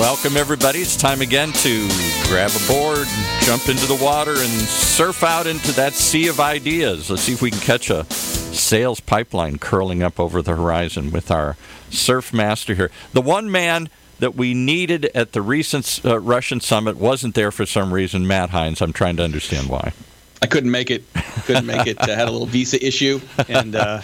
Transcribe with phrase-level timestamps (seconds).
[0.00, 0.78] Welcome, everybody.
[0.78, 1.86] It's time again to
[2.26, 3.06] grab a board,
[3.42, 7.10] jump into the water, and surf out into that sea of ideas.
[7.10, 11.30] Let's see if we can catch a sales pipeline curling up over the horizon with
[11.30, 11.58] our
[11.90, 12.90] surf master here.
[13.12, 13.90] The one man
[14.20, 18.26] that we needed at the recent uh, Russian summit wasn't there for some reason.
[18.26, 18.80] Matt Heinz.
[18.80, 19.92] I'm trying to understand why.
[20.40, 21.04] I couldn't make it.
[21.44, 22.00] Couldn't make it.
[22.00, 24.00] I had a little visa issue and uh,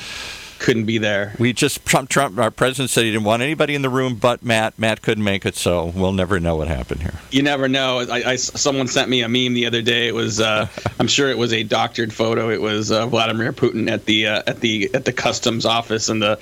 [0.58, 1.34] couldn't be there.
[1.38, 4.42] We just Trump, Trump, our president said he didn't want anybody in the room but
[4.42, 4.78] Matt.
[4.78, 7.14] Matt couldn't make it, so we'll never know what happened here.
[7.30, 8.00] You never know.
[8.00, 10.08] I, I someone sent me a meme the other day.
[10.08, 10.68] It was, uh,
[10.98, 12.50] I'm sure it was a doctored photo.
[12.50, 16.20] It was uh, Vladimir Putin at the uh, at the at the customs office, and
[16.22, 16.38] the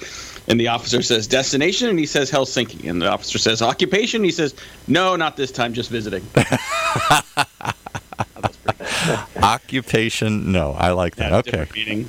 [0.49, 4.25] and the officer says destination, and he says Helsinki, and the officer says occupation.
[4.25, 4.55] He says
[4.87, 6.27] no, not this time, just visiting.
[9.45, 10.53] Occupation?
[10.53, 11.33] No, I like that.
[11.47, 12.07] Okay.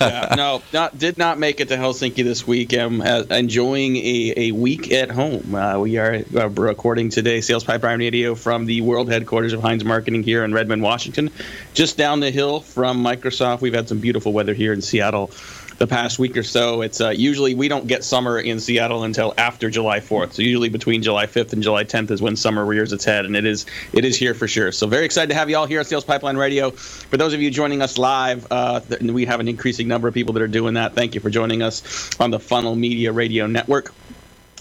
[0.00, 2.72] yeah, no, not, did not make it to Helsinki this week.
[2.72, 5.54] I'm uh, enjoying a, a week at home.
[5.54, 9.84] Uh, we are uh, recording today Sales Pipeline Radio from the world headquarters of Heinz
[9.84, 11.30] Marketing here in Redmond, Washington,
[11.74, 13.60] just down the hill from Microsoft.
[13.60, 15.32] We've had some beautiful weather here in Seattle
[15.78, 16.80] the past week or so.
[16.82, 20.32] It's uh, usually we don't get summer in Seattle until after July 4th.
[20.32, 23.36] So usually between July 5th and July 10th is when summer rears its head, and
[23.36, 24.72] it is it is here for sure.
[24.72, 26.70] So very excited to have you all here at Sales Pipeline Radio.
[26.70, 30.32] For those of you joining us live, uh, we have an increasing number of people
[30.34, 30.94] that are doing that.
[30.94, 33.92] Thank you for joining us on the Funnel Media Radio Network.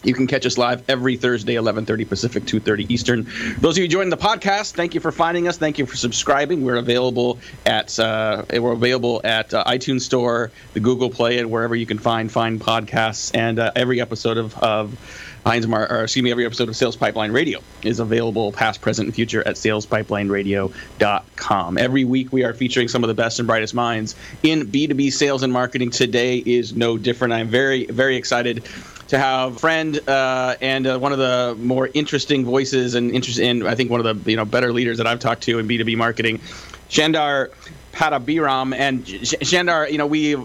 [0.06, 3.28] You can catch us live every Thursday, 11:30 Pacific, 2:30 Eastern.
[3.60, 5.58] Those of you joining the podcast, thank you for finding us.
[5.58, 6.64] Thank you for subscribing.
[6.64, 11.76] We're available at uh, we're available at uh, iTunes Store, the Google Play, and wherever
[11.76, 13.32] you can find find podcasts.
[13.34, 14.96] And uh, every episode of, of
[15.44, 19.08] Heinz Mar- or excuse me, every episode of Sales Pipeline Radio is available past, present,
[19.08, 21.78] and future at salespipelineradio.com.
[21.78, 25.42] Every week we are featuring some of the best and brightest minds in B2B sales
[25.42, 25.90] and marketing.
[25.90, 27.34] Today is no different.
[27.34, 28.64] I'm very, very excited
[29.08, 33.40] to have a friend uh, and uh, one of the more interesting voices and interest
[33.40, 35.68] in I think one of the you know better leaders that I've talked to in
[35.68, 36.40] B2B marketing,
[36.90, 37.52] Chandar
[37.96, 38.76] Pattabhiram.
[38.76, 40.36] And Chandar, you know, we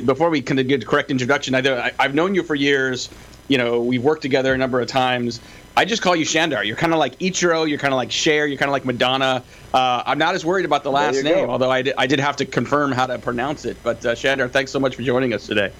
[0.00, 3.08] before we kind of get a correct introduction, I, I've known you for years.
[3.46, 5.40] You know, we've worked together a number of times.
[5.76, 6.64] I just call you Chandar.
[6.64, 7.68] You're kind of like Ichiro.
[7.68, 8.46] You're kind of like Cher.
[8.46, 9.42] You're kind of like Madonna.
[9.74, 11.50] Uh, I'm not as worried about the last name, go.
[11.50, 13.76] although I did, I did have to confirm how to pronounce it.
[13.82, 15.72] But uh, Chandar, thanks so much for joining us today.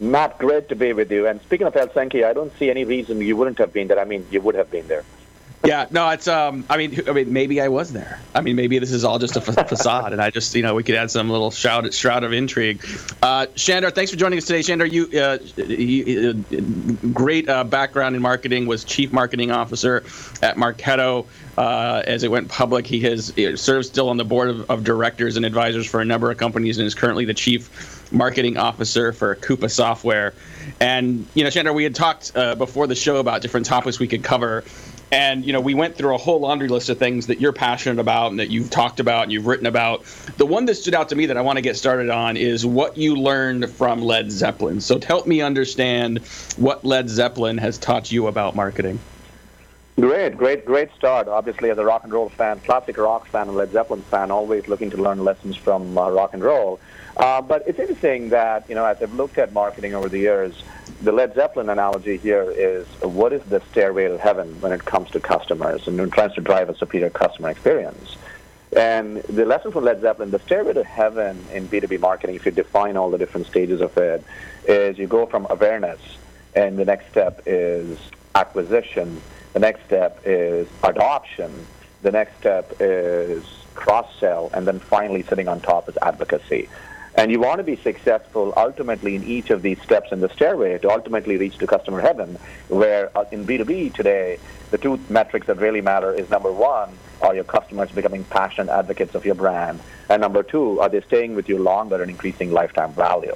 [0.00, 1.26] Matt, great to be with you.
[1.26, 3.98] And speaking of Helsinki, I don't see any reason you wouldn't have been there.
[3.98, 5.04] I mean, you would have been there.
[5.64, 6.64] Yeah, no, it's um.
[6.70, 8.20] I mean, I mean, maybe I was there.
[8.32, 10.84] I mean, maybe this is all just a facade, and I just, you know, we
[10.84, 12.84] could add some little shroud shroud of intrigue.
[13.20, 14.62] Uh, Chandar, thanks for joining us today.
[14.62, 16.32] Chandar, you, uh, he, uh,
[17.12, 20.04] great uh, background in marketing, was chief marketing officer
[20.42, 21.26] at Marketo.
[21.56, 25.36] Uh, as it went public, he has serves still on the board of, of directors
[25.36, 29.34] and advisors for a number of companies, and is currently the chief marketing officer for
[29.34, 30.34] Coupa Software.
[30.80, 34.06] And you know, Chandar, we had talked uh, before the show about different topics we
[34.06, 34.64] could cover.
[35.10, 38.00] And you know, we went through a whole laundry list of things that you're passionate
[38.00, 40.04] about and that you've talked about and you've written about.
[40.36, 42.66] The one that stood out to me that I want to get started on is
[42.66, 44.80] what you learned from Led Zeppelin.
[44.80, 46.18] So help me understand
[46.56, 48.98] what Led Zeppelin has taught you about marketing.
[49.98, 51.26] Great, great, great start.
[51.26, 54.68] Obviously, as a rock and roll fan, classic rock fan, and Led Zeppelin fan, always
[54.68, 56.78] looking to learn lessons from uh, rock and roll.
[57.16, 60.62] Uh, but it's interesting that, you know, as I've looked at marketing over the years,
[61.02, 65.10] the Led Zeppelin analogy here is what is the stairway to heaven when it comes
[65.12, 68.16] to customers and tries to drive a superior customer experience.
[68.76, 72.52] And the lesson from Led Zeppelin, the stairway to heaven in B2B marketing, if you
[72.52, 74.22] define all the different stages of it,
[74.66, 76.00] is you go from awareness,
[76.54, 77.98] and the next step is
[78.34, 79.22] acquisition,
[79.54, 81.66] the next step is adoption,
[82.02, 83.44] the next step is
[83.74, 86.68] cross sell, and then finally sitting on top is advocacy.
[87.18, 90.78] And you want to be successful ultimately in each of these steps in the stairway
[90.78, 94.38] to ultimately reach to customer heaven, where uh, in B2B today,
[94.70, 99.16] the two metrics that really matter is number one, are your customers becoming passionate advocates
[99.16, 99.80] of your brand?
[100.08, 103.34] And number two, are they staying with you longer and increasing lifetime value?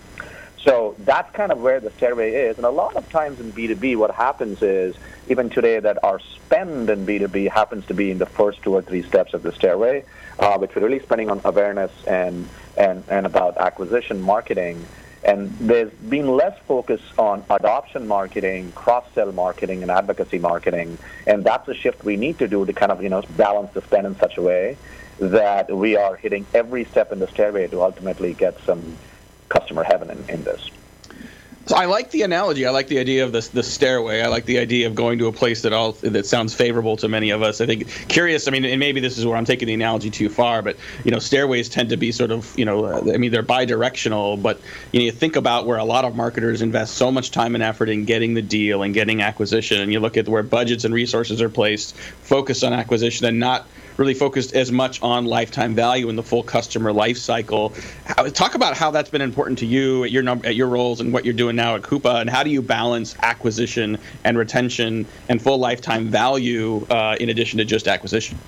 [0.65, 2.57] So that's kind of where the stairway is.
[2.57, 4.95] And a lot of times in B2B, what happens is,
[5.29, 8.83] even today, that our spend in B2B happens to be in the first two or
[8.83, 10.05] three steps of the stairway,
[10.39, 14.87] uh, which we're really spending on awareness and and, and about acquisition marketing.
[15.25, 20.99] And there's been less focus on adoption marketing, cross-sell marketing, and advocacy marketing.
[21.27, 23.83] And that's a shift we need to do to kind of, you know, balance the
[23.83, 24.77] spend in such a way
[25.19, 28.97] that we are hitting every step in the stairway to ultimately get some
[29.53, 30.71] customer heaven in, in this.
[31.67, 32.67] So I like the analogy.
[32.67, 34.21] I like the idea of the the stairway.
[34.21, 37.09] I like the idea of going to a place that all that sounds favorable to
[37.09, 37.61] many of us.
[37.61, 38.49] I think curious.
[38.49, 41.13] I mean, and maybe this is where I'm taking the analogy too far, but you
[41.13, 44.39] know, stairways tend to be sort of you know, uh, I mean, they're bi-directional.
[44.39, 44.61] But
[44.91, 47.63] you know, you think about where a lot of marketers invest so much time and
[47.63, 50.93] effort in getting the deal and getting acquisition, and you look at where budgets and
[50.93, 56.09] resources are placed, focus on acquisition and not really focused as much on lifetime value
[56.09, 57.75] and the full customer life cycle.
[58.05, 61.13] How, talk about how that's been important to you at your at your roles and
[61.13, 65.41] what you're doing now at Coupa, and how do you balance acquisition and retention and
[65.41, 68.39] full lifetime value uh, in addition to just acquisition?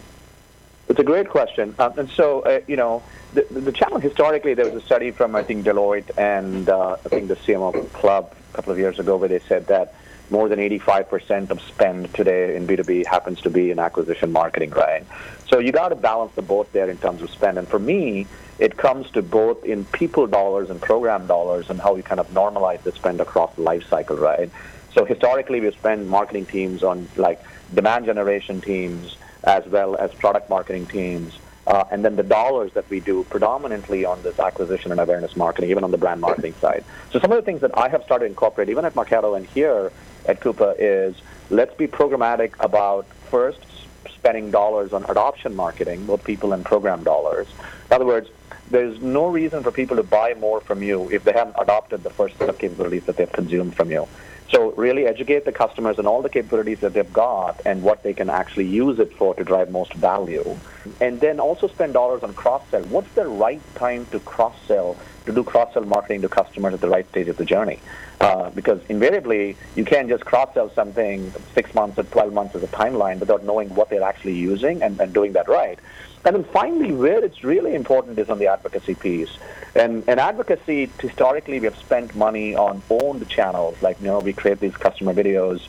[0.89, 3.03] It's a great question, um, and so uh, you know.
[3.35, 7.09] The, the channel historically, there was a study from I think Deloitte and uh, I
[7.09, 9.93] think the CMO Club a couple of years ago where they said that
[10.31, 15.05] more than 85% of spend today in B2B happens to be in acquisition marketing, right?
[15.49, 17.59] So you got to balance the both there in terms of spend.
[17.59, 18.27] And for me,
[18.59, 22.29] it comes to both in people dollars and program dollars and how we kind of
[22.31, 24.51] normalize the spend across the life cycle, right?
[24.95, 27.43] So historically, we spend marketing teams on like
[27.75, 31.39] demand generation teams as well as product marketing teams.
[31.67, 35.71] Uh, and then the dollars that we do predominantly on this acquisition and awareness marketing,
[35.71, 36.85] even on the brand marketing side.
[37.11, 39.47] So some of the things that I have started to incorporate, even at Marketo and
[39.47, 39.91] here
[40.27, 41.17] at Coupa, is
[41.51, 43.61] let's be programmatic about first
[44.09, 47.47] spending dollars on adoption marketing, both people and program dollars.
[47.91, 48.31] In other words,
[48.71, 52.11] there's no reason for people to buy more from you if they haven't adopted the
[52.11, 54.09] first set of capabilities that they've consumed from you.
[54.51, 58.15] So really educate the customers on all the capabilities that they've got and what they
[58.15, 60.57] can actually use it for to drive most value.
[61.01, 62.83] And then also spend dollars on cross-sell.
[62.85, 64.97] What's the right time to cross-sell,
[65.27, 67.81] to do cross-sell marketing to customers at the right stage of the journey?
[68.25, 72.67] Uh, because invariably, you can't just cross-sell something six months or 12 months as a
[72.69, 75.79] timeline without knowing what they're actually using and, and doing that right.
[76.25, 79.29] And then finally, where it's really important is on the advocacy piece.
[79.75, 84.33] And, and advocacy, historically, we have spent money on owned channels, like, you know, we
[84.33, 85.69] create these customer videos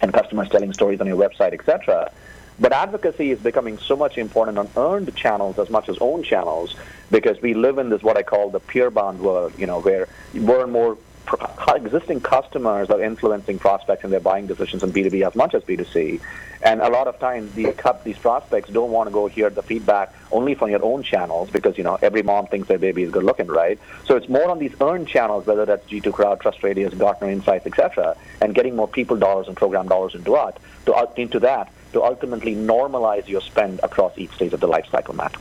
[0.00, 2.12] and customers telling stories on your website, etc.
[2.60, 6.76] But advocacy is becoming so much important on earned channels as much as owned channels
[7.10, 10.06] because we live in this what I call the peer bond world, you know, where
[10.32, 10.96] more and more
[11.74, 16.20] existing customers are influencing prospects in their buying decisions in B2B as much as B2C.
[16.62, 17.74] And a lot of times, these
[18.04, 21.76] these prospects don't want to go hear the feedback only from your own channels because
[21.76, 23.78] you know every mom thinks their baby is good looking, right?
[24.04, 27.66] So it's more on these earned channels, whether that's G2 Crowd, Trust Radius, Gartner Insights,
[27.66, 32.02] etc., and getting more people dollars and program dollars into it, to into that to
[32.02, 35.36] ultimately normalize your spend across each stage of the life cycle, Matt.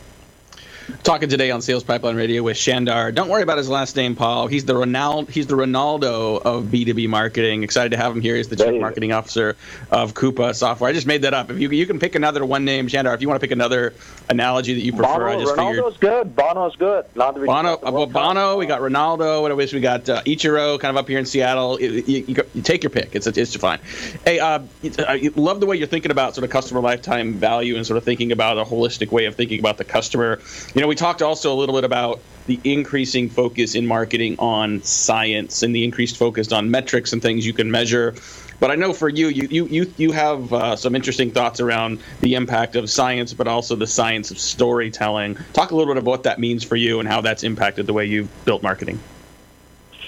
[1.03, 3.11] Talking today on Sales Pipeline Radio with Chandar.
[3.11, 4.45] Don't worry about his last name, Paul.
[4.45, 5.27] He's the Ronaldo.
[5.27, 7.63] He's the Ronaldo of B2B marketing.
[7.63, 8.35] Excited to have him here.
[8.35, 9.55] He's the chief marketing officer
[9.89, 10.91] of Coupa Software.
[10.91, 11.49] I just made that up.
[11.49, 13.15] If you you can pick another one name, Chandar.
[13.15, 13.95] If you want to pick another
[14.29, 15.99] analogy that you prefer, Bono, I just Ronaldo's figured.
[15.99, 16.35] good.
[16.35, 17.05] Bono's good.
[17.15, 18.57] Bono, uh, well, Bono.
[18.57, 19.41] We got Ronaldo.
[19.41, 19.73] What else?
[19.73, 21.81] We got uh, Ichiro, kind of up here in Seattle.
[21.81, 23.15] You, you, you, you take your pick.
[23.15, 23.79] It's it's fine.
[24.23, 24.59] Hey, uh,
[24.99, 28.03] I love the way you're thinking about sort of customer lifetime value and sort of
[28.03, 30.39] thinking about a holistic way of thinking about the customer.
[30.75, 34.83] You know, we talked also a little bit about the increasing focus in marketing on
[34.83, 38.13] science and the increased focus on metrics and things you can measure.
[38.59, 42.01] But I know for you, you you you, you have uh, some interesting thoughts around
[42.19, 45.37] the impact of science, but also the science of storytelling.
[45.53, 47.93] Talk a little bit about what that means for you and how that's impacted the
[47.93, 48.99] way you've built marketing.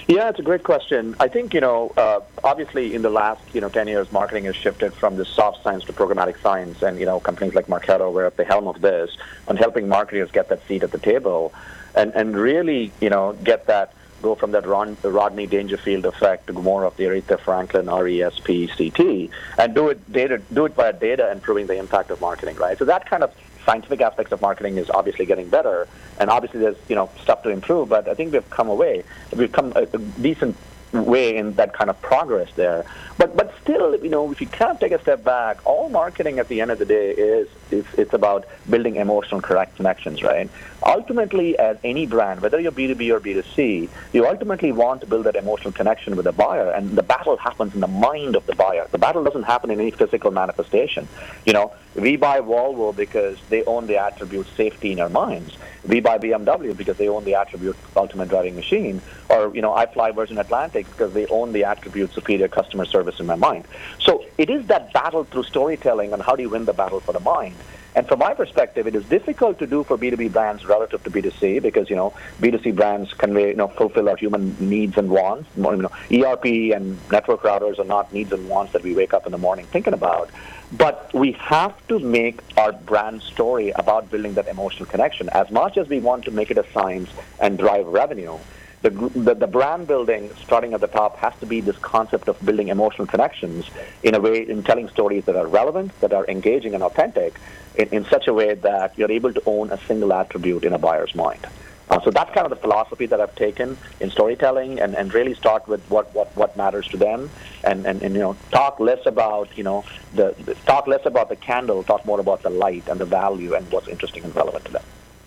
[0.06, 1.16] Yeah, it's a great question.
[1.18, 4.54] I think you know, uh, obviously, in the last you know ten years, marketing has
[4.54, 8.26] shifted from the soft science to programmatic science, and you know, companies like Marketo were
[8.26, 9.16] at the helm of this
[9.48, 11.54] on helping marketers get that seat at the table,
[11.94, 16.52] and and really you know get that go from that Ron, Rodney Dangerfield effect to
[16.52, 21.42] more of the Aretha Franklin RESPCT, and do it data, do it via data and
[21.42, 22.78] proving the impact of marketing, right?
[22.78, 23.34] So that kind of
[23.64, 27.50] scientific aspects of marketing is obviously getting better, and obviously there's you know stuff to
[27.50, 27.88] improve.
[27.88, 29.04] But I think we've come away,
[29.34, 30.56] we've come a, a decent
[30.94, 32.84] way in that kind of progress there.
[33.18, 36.38] But but still, you know, if you kind of take a step back, all marketing
[36.38, 40.50] at the end of the day is it's, it's about building emotional correct connections, right?
[40.84, 45.36] Ultimately, as any brand, whether you're B2B or B2C, you ultimately want to build that
[45.36, 48.86] emotional connection with the buyer, and the battle happens in the mind of the buyer.
[48.90, 51.08] The battle doesn't happen in any physical manifestation.
[51.46, 55.56] You know, we buy Volvo because they own the attribute safety in our minds.
[55.86, 59.02] We by BMW because they own the attribute ultimate driving machine.
[59.28, 63.16] Or, you know, I fly Virgin Atlantic because they own the attribute superior customer service
[63.20, 63.66] in my mind.
[64.00, 67.12] So it is that battle through storytelling and how do you win the battle for
[67.12, 67.62] the mind.
[67.96, 71.62] And from my perspective, it is difficult to do for B2B brands relative to B2C
[71.62, 75.48] because, you know, B2C brands convey, you know, fulfill our human needs and wants.
[75.56, 79.26] You know, ERP and network routers are not needs and wants that we wake up
[79.26, 80.28] in the morning thinking about.
[80.72, 85.28] But we have to make our brand story about building that emotional connection.
[85.28, 88.38] As much as we want to make it a science and drive revenue,
[88.84, 92.38] the, the, the brand building starting at the top has to be this concept of
[92.44, 93.64] building emotional connections
[94.02, 97.40] in a way in telling stories that are relevant, that are engaging and authentic,
[97.76, 100.78] in, in such a way that you're able to own a single attribute in a
[100.78, 101.46] buyer's mind.
[101.88, 105.34] Uh, so that's kind of the philosophy that I've taken in storytelling, and, and really
[105.34, 107.30] start with what, what, what matters to them,
[107.62, 111.30] and, and, and you know talk less about you know the, the talk less about
[111.30, 114.66] the candle, talk more about the light and the value and what's interesting and relevant
[114.66, 114.82] to them.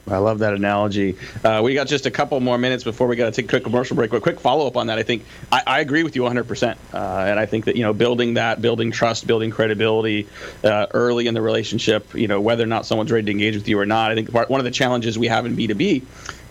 [0.10, 1.18] I love that analogy.
[1.44, 3.64] Uh, we got just a couple more minutes before we got to take a quick
[3.64, 4.12] commercial break.
[4.12, 4.98] But quick follow up on that.
[4.98, 6.78] I think I, I agree with you 100%.
[6.94, 10.28] Uh, and I think that, you know, building that, building trust, building credibility
[10.64, 13.68] uh, early in the relationship, you know, whether or not someone's ready to engage with
[13.68, 14.12] you or not.
[14.12, 16.04] I think part, one of the challenges we have in B2B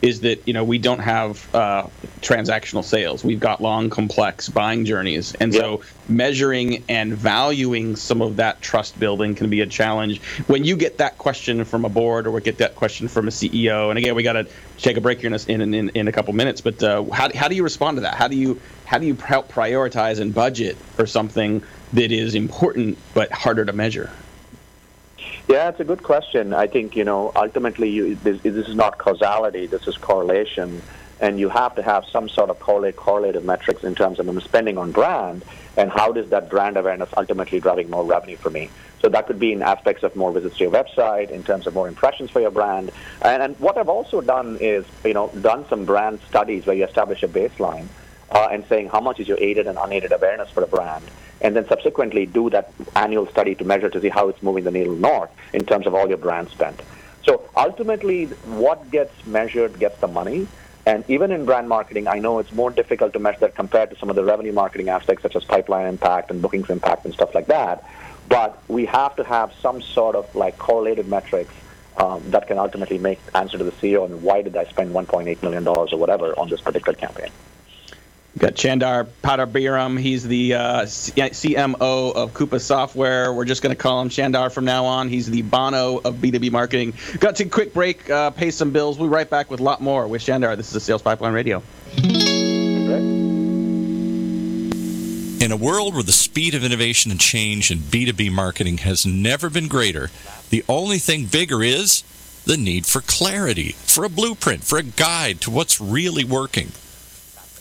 [0.02, 1.86] is that you know we don't have uh,
[2.20, 3.24] transactional sales.
[3.24, 5.62] We've got long, complex buying journeys, and yep.
[5.62, 10.20] so measuring and valuing some of that trust building can be a challenge.
[10.46, 13.30] When you get that question from a board or we get that question from a
[13.30, 14.46] CEO, and again, we got to
[14.78, 16.60] take a break here in, in, in, in a couple minutes.
[16.60, 18.14] But uh, how, how do you respond to that?
[18.14, 21.62] How do you how do you help prioritize and budget for something
[21.92, 24.10] that is important but harder to measure?
[25.48, 26.52] Yeah, it's a good question.
[26.52, 29.66] I think you know ultimately you, this, this, is not causality.
[29.66, 30.82] This is correlation,
[31.20, 34.76] and you have to have some sort of correlate correlative metrics in terms of spending
[34.76, 35.44] on brand
[35.76, 38.70] and how does that brand awareness ultimately driving more revenue for me.
[39.02, 41.74] So that could be in aspects of more visits to your website, in terms of
[41.74, 42.90] more impressions for your brand.
[43.22, 46.84] And, and what I've also done is you know done some brand studies where you
[46.84, 47.86] establish a baseline
[48.32, 51.04] uh, and saying how much is your aided and unaided awareness for a brand
[51.40, 54.70] and then subsequently do that annual study to measure to see how it's moving the
[54.70, 56.80] needle north in terms of all your brand spend.
[57.24, 60.46] So ultimately, what gets measured gets the money.
[60.86, 63.96] And even in brand marketing, I know it's more difficult to measure that compared to
[63.96, 67.34] some of the revenue marketing aspects, such as pipeline impact and bookings impact and stuff
[67.34, 67.84] like that.
[68.28, 71.52] But we have to have some sort of like correlated metrics
[71.96, 75.42] um, that can ultimately make answer to the CEO and why did I spend 1.8
[75.42, 77.30] million dollars or whatever on this particular campaign.
[78.36, 79.98] We've got Chandar Padarabiram.
[79.98, 83.32] He's the uh, CMO of Coupa Software.
[83.32, 85.08] We're just going to call him Chandar from now on.
[85.08, 86.92] He's the Bono of B2B marketing.
[87.18, 88.98] Got to take a quick break, uh, pay some bills.
[88.98, 90.54] We'll be right back with a lot more with Chandar.
[90.54, 91.62] This is a Sales Pipeline Radio.
[95.42, 99.48] In a world where the speed of innovation and change in B2B marketing has never
[99.48, 100.10] been greater,
[100.50, 102.04] the only thing bigger is
[102.44, 106.72] the need for clarity, for a blueprint, for a guide to what's really working.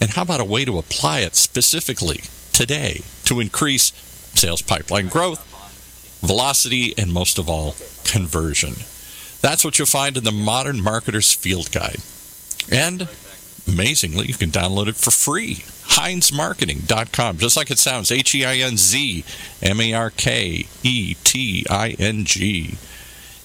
[0.01, 2.21] And how about a way to apply it specifically
[2.53, 3.91] today to increase
[4.35, 5.39] sales pipeline growth,
[6.21, 8.73] velocity, and most of all, conversion?
[9.41, 11.99] That's what you'll find in the Modern Marketer's Field Guide.
[12.71, 13.07] And
[13.67, 15.63] amazingly, you can download it for free.
[15.95, 19.23] HeinzMarketing.com, just like it sounds H E I N Z
[19.61, 22.77] M A R K E T I N G.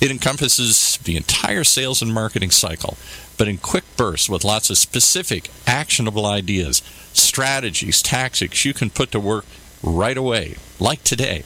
[0.01, 2.97] It encompasses the entire sales and marketing cycle
[3.41, 6.83] but in quick bursts with lots of specific, actionable ideas,
[7.15, 9.47] strategies, tactics you can put to work
[9.83, 11.43] right away, like today.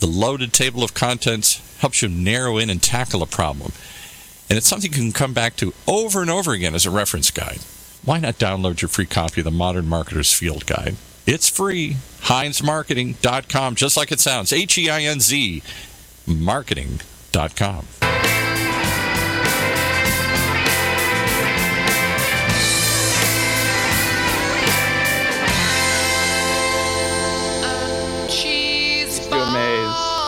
[0.00, 3.70] The loaded table of contents helps you narrow in and tackle a problem.
[4.50, 7.30] And it's something you can come back to over and over again as a reference
[7.30, 7.60] guide.
[8.04, 10.96] Why not download your free copy of the Modern Marketer's Field Guide?
[11.28, 11.98] It's free.
[12.22, 14.52] HeinzMarketing.com, just like it sounds.
[14.52, 15.62] H E I N Z,
[16.26, 17.17] marketing.com.
[17.38, 17.84] Insurance.com.
[28.28, 29.20] Cheese.
[29.30, 30.18] Amaze.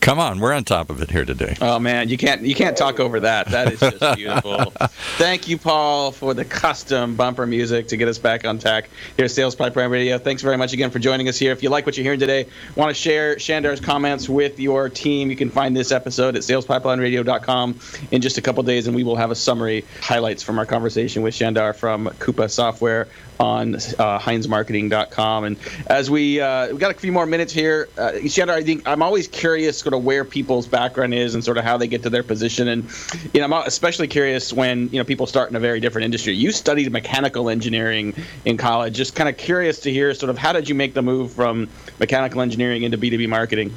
[0.00, 1.56] Come on, we're on top of it here today.
[1.60, 3.48] Oh man, you can't you can't talk over that.
[3.48, 4.72] That is just beautiful.
[5.18, 9.26] Thank you, Paul, for the custom bumper music to get us back on tack here
[9.26, 10.16] at Sales Pipeline Radio.
[10.16, 11.52] Thanks very much again for joining us here.
[11.52, 15.28] If you like what you're hearing today, want to share Chandar's comments with your team,
[15.28, 17.78] you can find this episode at salespipelineradio.com
[18.10, 21.20] in just a couple days, and we will have a summary highlights from our conversation
[21.22, 23.06] with Chandar from Coupa Software
[23.38, 25.44] on uh, HeinzMarketing.com.
[25.44, 28.86] And as we uh, we got a few more minutes here, uh, Chandar, I think
[28.86, 32.04] I'm always curious sort of where people's background is and sort of how they get
[32.04, 32.68] to their position.
[32.68, 32.88] And
[33.34, 36.34] you know, I'm especially curious when you know people start in a very different industry.
[36.34, 38.94] You studied mechanical engineering in college.
[38.94, 41.68] Just kind of curious to hear sort of how did you make the move from
[41.98, 43.74] mechanical engineering into B2B marketing?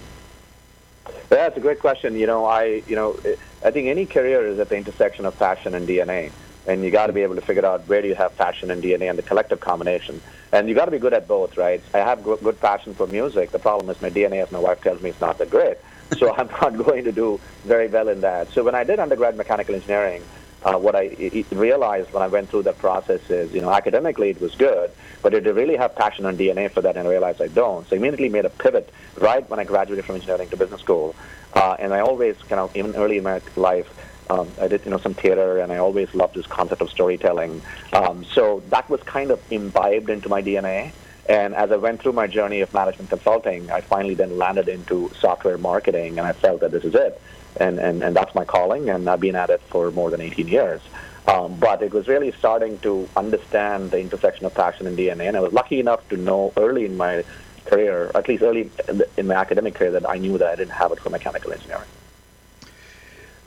[1.29, 2.15] That's a great question.
[2.15, 3.17] You know, I you know
[3.65, 6.32] I think any career is at the intersection of passion and DNA
[6.67, 8.82] and you got to be able to figure out where do you have passion and
[8.82, 10.22] DNA and the collective combination.
[10.51, 11.82] And you got to be good at both, right?
[11.93, 13.51] I have good passion for music.
[13.51, 15.77] The problem is my DNA, as my wife tells me, is not that great.
[16.19, 18.51] So I'm not going to do very well in that.
[18.51, 20.22] So when I did undergrad mechanical engineering,
[20.63, 21.05] uh, what I
[21.51, 24.91] realized when I went through that process is, you know, academically it was good,
[25.22, 26.95] but did I really have passion and DNA for that?
[26.95, 27.88] And I realized I don't.
[27.89, 31.15] So I immediately made a pivot right when I graduated from engineering to business school.
[31.53, 33.89] Uh, and I always kind of, even early in my life,
[34.29, 37.62] Um, I did, you know, some theater, and I always loved this concept of storytelling.
[37.91, 40.93] Um, so that was kind of imbibed into my DNA.
[41.27, 45.10] And as I went through my journey of management consulting, I finally then landed into
[45.20, 47.22] software marketing, and I felt that this is it,
[47.58, 50.48] and and, and that's my calling, and I've been at it for more than 18
[50.48, 50.82] years.
[51.25, 55.38] Um, but it was really starting to understand the intersection of passion and DNA, and
[55.38, 57.24] I was lucky enough to know early in my
[57.65, 58.70] career, at least early
[59.15, 61.88] in my academic career, that I knew that I didn't have it for mechanical engineering.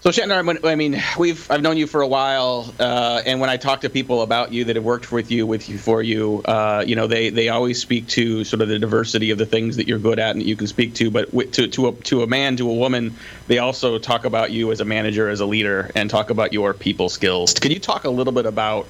[0.06, 3.56] So Shatner, I mean, we've I've known you for a while, uh, and when I
[3.56, 6.84] talk to people about you that have worked with you, with you for you, uh,
[6.86, 9.88] you know, they, they always speak to sort of the diversity of the things that
[9.88, 11.10] you're good at and that you can speak to.
[11.10, 13.16] But to to a, to a man, to a woman,
[13.48, 16.72] they also talk about you as a manager, as a leader, and talk about your
[16.72, 17.54] people skills.
[17.54, 18.86] Can you talk a little bit about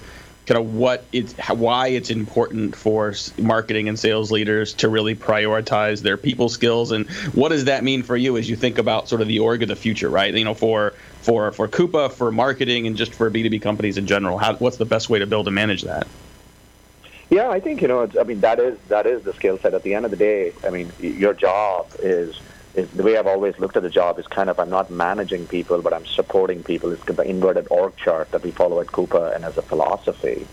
[0.46, 6.02] kind of what it's why it's important for marketing and sales leaders to really prioritize
[6.02, 9.20] their people skills and what does that mean for you as you think about sort
[9.20, 12.86] of the org of the future right you know for for for Coupa for marketing
[12.86, 15.54] and just for B2B companies in general how, what's the best way to build and
[15.54, 16.06] manage that
[17.30, 19.82] yeah I think you know I mean that is that is the skill set at
[19.82, 22.38] the end of the day I mean your job is
[22.76, 25.80] the way I've always looked at the job is kind of I'm not managing people,
[25.80, 26.92] but I'm supporting people.
[26.92, 30.46] It's the inverted org chart that we follow at Coupa and as a philosophy.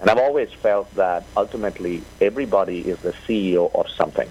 [0.00, 4.30] And I've always felt that ultimately everybody is the CEO of something,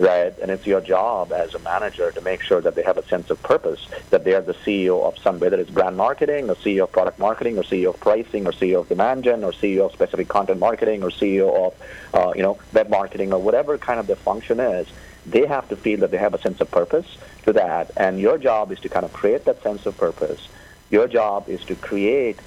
[0.00, 0.36] right?
[0.40, 3.28] And it's your job as a manager to make sure that they have a sense
[3.30, 6.84] of purpose, that they are the CEO of some, whether it's brand marketing, or CEO
[6.84, 9.92] of product marketing, or CEO of pricing, or CEO of demand gen, or CEO of
[9.92, 11.74] specific content marketing, or CEO of,
[12.14, 14.88] uh, you know, web marketing, or whatever kind of the function is
[15.26, 17.06] they have to feel that they have a sense of purpose
[17.46, 17.90] to that.
[17.96, 20.40] And your job is to kind of create that sense of purpose.
[20.88, 22.40] Your job is to create,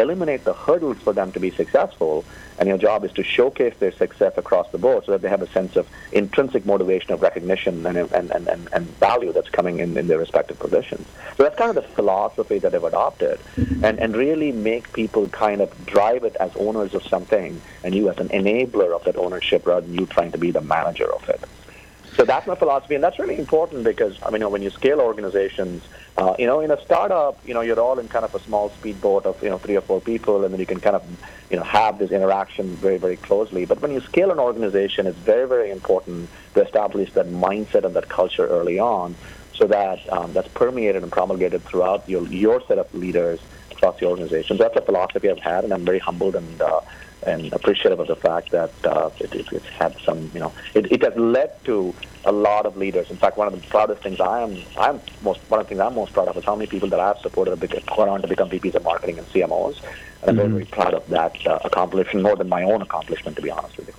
[0.00, 2.24] eliminate the hurdles for them to be successful.
[2.58, 5.40] And your job is to showcase their success across the board so that they have
[5.40, 9.78] a sense of intrinsic motivation of recognition and, and, and, and, and value that's coming
[9.78, 11.06] in, in their respective positions.
[11.36, 13.40] So that's kind of the philosophy that they've adopted
[13.82, 18.10] and, and really make people kind of drive it as owners of something and you
[18.10, 21.26] as an enabler of that ownership rather than you trying to be the manager of
[21.28, 21.40] it.
[22.20, 25.82] So that's my philosophy, and that's really important because I mean, when you scale organizations,
[26.18, 28.68] uh, you know, in a startup, you know, you're all in kind of a small
[28.78, 31.02] speedboat of you know three or four people, and then you can kind of
[31.48, 33.64] you know have this interaction very very closely.
[33.64, 37.96] But when you scale an organization, it's very very important to establish that mindset and
[37.96, 39.16] that culture early on,
[39.54, 43.40] so that um, that's permeated and promulgated throughout your your set of leaders
[43.70, 44.58] across the organization.
[44.58, 46.60] So that's a philosophy I've had, and I'm very humbled and.
[46.60, 46.80] Uh,
[47.24, 50.90] and appreciative of the fact that uh, it, it, it's had some, you know, it,
[50.90, 53.10] it has led to a lot of leaders.
[53.10, 55.80] In fact, one of the proudest things I am, I'm most, one of the things
[55.80, 58.28] I'm most proud of is how many people that I've supported have gone on to
[58.28, 59.82] become VPs of marketing and CMOs.
[60.22, 60.36] And I'm mm-hmm.
[60.36, 63.76] very, very proud of that uh, accomplishment, more than my own accomplishment, to be honest
[63.76, 63.94] with you.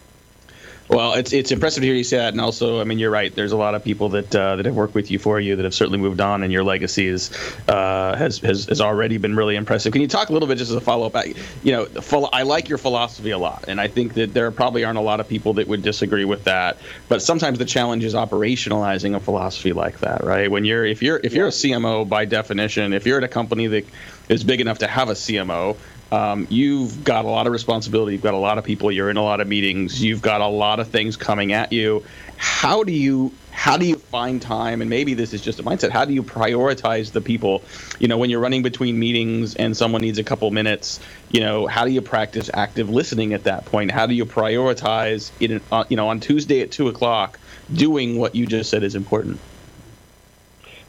[0.89, 3.33] Well, it's it's impressive to hear you say that, and also, I mean, you're right.
[3.33, 5.63] There's a lot of people that uh, that have worked with you for you that
[5.63, 7.31] have certainly moved on, and your legacy is
[7.69, 9.93] uh, has, has has already been really impressive.
[9.93, 11.25] Can you talk a little bit just as a follow up?
[11.63, 11.87] You know,
[12.33, 15.21] I like your philosophy a lot, and I think that there probably aren't a lot
[15.21, 16.77] of people that would disagree with that.
[17.07, 20.51] But sometimes the challenge is operationalizing a philosophy like that, right?
[20.51, 23.67] When you're if you're if you're a CMO by definition, if you're at a company
[23.67, 23.85] that
[24.27, 25.77] is big enough to have a CMO,
[26.11, 28.13] um, you've got a lot of responsibility.
[28.13, 28.91] You've got a lot of people.
[28.91, 30.03] You're in a lot of meetings.
[30.03, 32.03] You've got a lot of things coming at you.
[32.37, 34.81] How do you how do you find time?
[34.81, 35.91] And maybe this is just a mindset.
[35.91, 37.63] How do you prioritize the people?
[37.99, 40.99] You know, when you're running between meetings and someone needs a couple minutes.
[41.29, 43.91] You know, how do you practice active listening at that point?
[43.91, 45.61] How do you prioritize it?
[45.71, 47.39] Uh, you know, on Tuesday at two o'clock,
[47.73, 49.39] doing what you just said is important.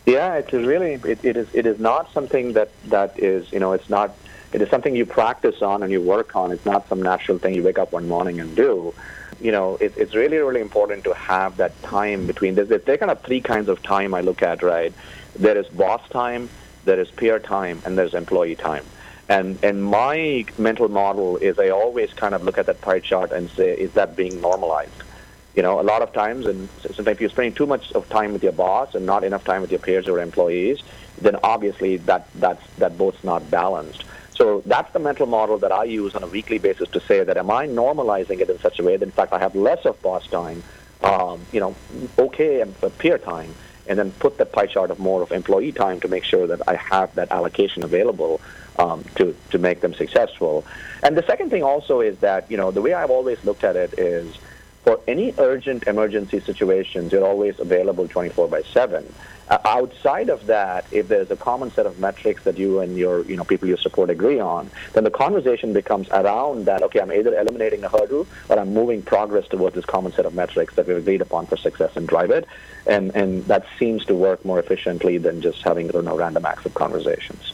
[0.06, 3.72] Yeah, it's really it, it is it is not something that that is you know
[3.72, 4.16] it's not
[4.52, 6.52] it is something you practice on and you work on.
[6.52, 8.94] It's not some natural thing you wake up one morning and do.
[9.40, 12.54] You know, it, it's really, really important to have that time between.
[12.54, 14.92] There's, there's kind of three kinds of time I look at, right?
[15.34, 16.50] There is boss time,
[16.84, 18.84] there is peer time, and there's employee time.
[19.28, 23.32] And and my mental model is I always kind of look at that pie chart
[23.32, 24.92] and say, is that being normalized?
[25.54, 28.42] You know, a lot of times, and sometimes you're spending too much of time with
[28.42, 30.82] your boss and not enough time with your peers or employees,
[31.20, 34.04] then obviously that that's that both's not balanced.
[34.34, 37.36] So that's the mental model that I use on a weekly basis to say that
[37.36, 40.00] am I normalizing it in such a way that in fact I have less of
[40.02, 40.62] boss time,
[41.02, 41.76] um, you know,
[42.18, 43.54] okay and peer time,
[43.86, 46.62] and then put the pie chart of more of employee time to make sure that
[46.66, 48.40] I have that allocation available
[48.78, 50.64] um, to to make them successful.
[51.02, 53.76] And the second thing also is that you know the way I've always looked at
[53.76, 54.38] it is
[54.82, 59.12] for any urgent emergency situations, you're always available 24 by 7.
[59.52, 63.22] Uh, outside of that, if there's a common set of metrics that you and your
[63.26, 66.82] you know people you support agree on, then the conversation becomes around that.
[66.84, 70.32] Okay, I'm either eliminating a hurdle or I'm moving progress towards this common set of
[70.32, 72.48] metrics that we've agreed upon for success and drive it.
[72.86, 76.64] And and that seems to work more efficiently than just having you know, random acts
[76.64, 77.52] of conversations.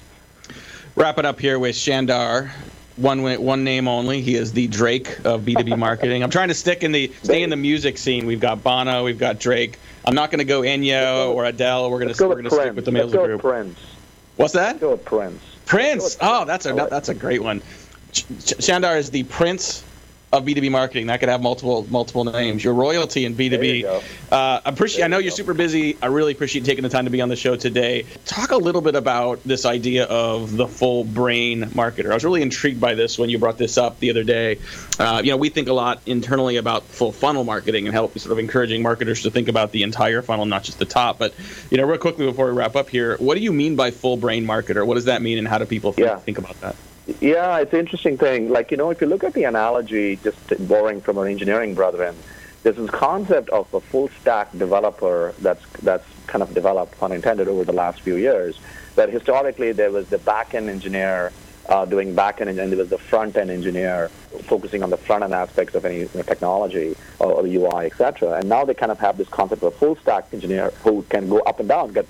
[0.94, 2.52] Wrap it up here with Chandar.
[2.94, 4.20] One one name only.
[4.20, 6.22] He is the Drake of B2B marketing.
[6.22, 8.24] I'm trying to stick in the stay in the music scene.
[8.24, 9.80] We've got Bono, we've got Drake.
[10.04, 11.90] I'm not going to go Ennio or Adele.
[11.90, 13.40] We're going to we're going to stick with the Mills group.
[13.40, 13.78] Prince.
[14.36, 14.68] What's that?
[14.68, 15.42] Let's go Prince.
[15.66, 16.16] Prince.
[16.20, 17.62] Oh, that's a that's a great one.
[18.12, 19.84] Chandar is the Prince
[20.32, 21.06] of B2B marketing.
[21.06, 22.62] That could have multiple multiple names.
[22.62, 24.02] Your royalty in B2B.
[24.30, 25.04] Uh, appreciate.
[25.04, 25.96] I know you're super busy.
[26.02, 28.04] I really appreciate taking the time to be on the show today.
[28.26, 32.10] Talk a little bit about this idea of the full brain marketer.
[32.10, 34.58] I was really intrigued by this when you brought this up the other day.
[34.98, 38.32] Uh, you know, we think a lot internally about full funnel marketing and help sort
[38.32, 41.18] of encouraging marketers to think about the entire funnel, not just the top.
[41.18, 41.34] But
[41.70, 44.18] you know, real quickly before we wrap up here, what do you mean by full
[44.18, 44.86] brain marketer?
[44.86, 46.18] What does that mean, and how do people think, yeah.
[46.18, 46.76] think about that?
[47.20, 48.50] Yeah, it's an interesting thing.
[48.50, 52.14] Like, you know, if you look at the analogy, just borrowing from our engineering brethren,
[52.62, 57.48] there's this concept of a full stack developer that's that's kind of developed, pun intended,
[57.48, 58.60] over the last few years.
[58.96, 61.32] That historically there was the back end engineer
[61.70, 64.08] uh, doing back end, and there was the front end engineer
[64.42, 68.32] focusing on the front end aspects of any you know, technology or, or UI, etc.
[68.38, 71.28] And now they kind of have this concept of a full stack engineer who can
[71.30, 72.06] go up and down, get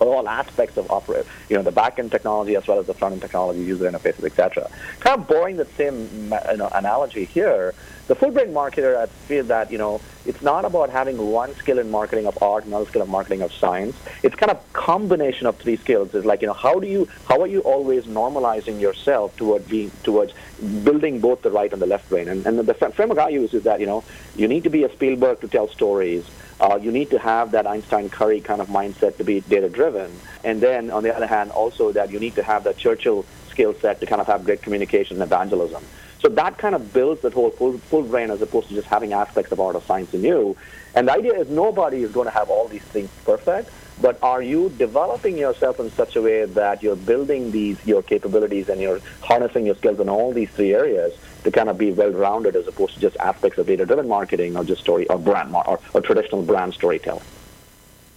[0.00, 3.60] all aspects of operate, you know, the back-end technology as well as the front-end technology,
[3.60, 4.70] user interfaces, etc.
[5.00, 7.74] Kind of borrowing the same you know, analogy here,
[8.06, 11.78] the full brain marketer, I feel that, you know, it's not about having one skill
[11.78, 13.96] in marketing of art, another skill of marketing of science.
[14.22, 16.14] It's kind of combination of three skills.
[16.14, 19.90] It's like, you know, how do you, how are you always normalizing yourself toward being,
[20.02, 20.34] towards
[20.82, 22.28] building both the right and the left brain?
[22.28, 24.04] And, and the framework I use is that, you know,
[24.36, 26.26] you need to be a Spielberg to tell stories.
[26.64, 30.10] Uh, you need to have that Einstein Curry kind of mindset to be data driven.
[30.44, 33.74] And then, on the other hand, also that you need to have that Churchill skill
[33.74, 35.84] set to kind of have great communication and evangelism.
[36.20, 39.12] So that kind of builds that whole full, full brain as opposed to just having
[39.12, 40.56] aspects of art or science in you.
[40.94, 43.68] And the idea is nobody is going to have all these things perfect,
[44.00, 48.68] but are you developing yourself in such a way that you're building these your capabilities
[48.68, 51.12] and you're harnessing your skills in all these three areas
[51.44, 54.80] to kind of be well-rounded as opposed to just aspects of data-driven marketing or just
[54.80, 57.22] story or brand mar- or, or traditional brand storytelling.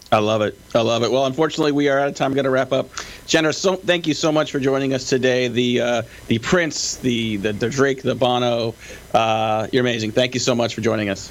[0.09, 0.57] I love it.
[0.73, 1.11] I love it.
[1.11, 2.33] Well, unfortunately, we are out of time.
[2.33, 2.89] Got to wrap up.
[3.25, 5.49] Jenner, so thank you so much for joining us today.
[5.49, 8.73] The uh, the Prince, the, the, the Drake, the Bono.
[9.13, 10.11] Uh, you're amazing.
[10.11, 11.29] Thank you so much for joining us.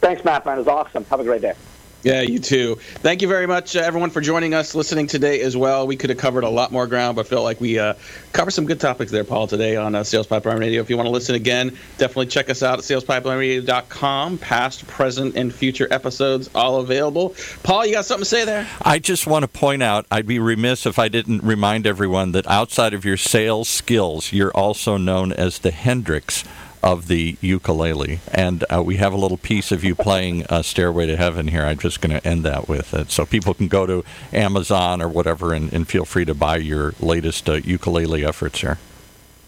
[0.00, 0.46] Thanks, Matt.
[0.46, 1.04] Man, it was awesome.
[1.06, 1.54] Have a great day.
[2.02, 2.76] Yeah, you too.
[2.96, 5.86] Thank you very much, uh, everyone, for joining us, listening today as well.
[5.86, 7.94] We could have covered a lot more ground, but felt like we uh,
[8.32, 10.80] covered some good topics there, Paul, today on uh, Sales Pipeline Radio.
[10.80, 14.38] If you want to listen again, definitely check us out at salespipelineradio.com.
[14.38, 17.36] Past, present, and future episodes all available.
[17.62, 18.66] Paul, you got something to say there?
[18.82, 22.48] I just want to point out I'd be remiss if I didn't remind everyone that
[22.48, 26.42] outside of your sales skills, you're also known as the Hendrix
[26.82, 28.20] of the ukulele.
[28.32, 31.64] And uh, we have a little piece of you playing uh, Stairway to Heaven here.
[31.64, 33.10] I'm just going to end that with it.
[33.10, 36.94] So people can go to Amazon or whatever and, and feel free to buy your
[37.00, 38.78] latest uh, ukulele efforts here.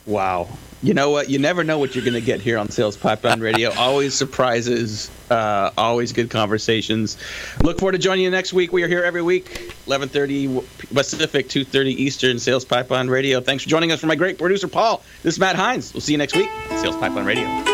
[0.06, 0.48] Wow.
[0.84, 1.30] You know what?
[1.30, 3.72] You never know what you're going to get here on Sales Pipeline Radio.
[3.72, 7.16] always surprises, uh, always good conversations.
[7.62, 8.70] Look forward to joining you next week.
[8.70, 12.38] We are here every week, 11:30 Pacific, 2:30 Eastern.
[12.38, 13.40] Sales Pipeline Radio.
[13.40, 14.00] Thanks for joining us.
[14.00, 15.94] For my great producer Paul, this is Matt Heinz.
[15.94, 16.50] We'll see you next week.
[16.76, 17.73] Sales Pipeline Radio.